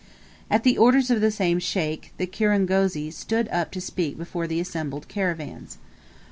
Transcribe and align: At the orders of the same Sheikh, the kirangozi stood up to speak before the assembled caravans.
At 0.49 0.63
the 0.63 0.79
orders 0.79 1.11
of 1.11 1.21
the 1.21 1.29
same 1.29 1.59
Sheikh, 1.59 2.11
the 2.17 2.25
kirangozi 2.25 3.11
stood 3.11 3.47
up 3.49 3.69
to 3.73 3.79
speak 3.79 4.17
before 4.17 4.47
the 4.47 4.59
assembled 4.59 5.07
caravans. 5.07 5.77